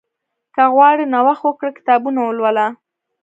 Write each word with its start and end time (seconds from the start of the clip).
که 0.55 0.63
غواړې 0.73 1.03
نوښت 1.13 1.41
وکړې، 1.45 1.71
کتابونه 1.77 2.19
ولوله. 2.23 2.65